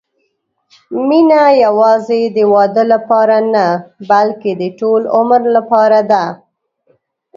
مینه 1.07 1.41
یوازې 1.65 2.21
د 2.35 2.37
واده 2.53 2.83
لپاره 2.93 3.37
نه، 3.53 3.65
بلکې 4.09 4.51
د 4.61 4.63
ټول 4.79 5.01
عمر 5.15 5.41
لپاره 5.55 5.99
ده. 6.11 6.23